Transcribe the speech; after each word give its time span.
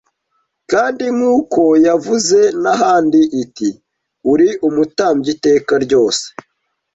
’Kandi 0.71 1.05
nk’uko 1.15 1.61
yavuze 1.87 2.39
n’ahandi 2.61 3.21
iti: 3.43 3.69
‘uri 4.31 4.49
Umutambyi 4.67 5.29
iteka 5.35 5.73
ryose, 5.85 6.25